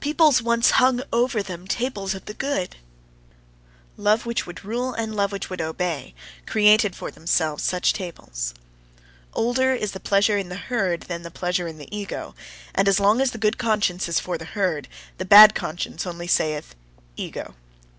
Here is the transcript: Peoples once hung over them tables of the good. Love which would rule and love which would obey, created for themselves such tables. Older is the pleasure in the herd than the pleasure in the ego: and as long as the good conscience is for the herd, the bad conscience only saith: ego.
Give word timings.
Peoples 0.00 0.40
once 0.40 0.70
hung 0.80 1.02
over 1.12 1.42
them 1.42 1.66
tables 1.68 2.14
of 2.14 2.24
the 2.24 2.32
good. 2.32 2.76
Love 3.98 4.24
which 4.24 4.46
would 4.46 4.64
rule 4.64 4.94
and 4.94 5.14
love 5.14 5.32
which 5.32 5.50
would 5.50 5.60
obey, 5.60 6.14
created 6.46 6.96
for 6.96 7.10
themselves 7.10 7.62
such 7.62 7.92
tables. 7.92 8.54
Older 9.34 9.74
is 9.74 9.92
the 9.92 10.00
pleasure 10.00 10.38
in 10.38 10.48
the 10.48 10.56
herd 10.56 11.02
than 11.02 11.24
the 11.24 11.30
pleasure 11.30 11.68
in 11.68 11.76
the 11.76 11.94
ego: 11.94 12.34
and 12.74 12.88
as 12.88 12.98
long 12.98 13.20
as 13.20 13.32
the 13.32 13.36
good 13.36 13.58
conscience 13.58 14.08
is 14.08 14.18
for 14.18 14.38
the 14.38 14.46
herd, 14.46 14.88
the 15.18 15.26
bad 15.26 15.54
conscience 15.54 16.06
only 16.06 16.26
saith: 16.26 16.74
ego. 17.18 17.54